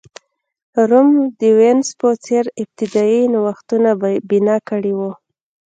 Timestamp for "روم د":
0.89-1.41